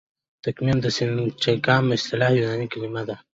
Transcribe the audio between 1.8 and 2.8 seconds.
اصطلاح یوناني